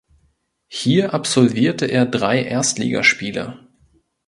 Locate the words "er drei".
1.85-2.41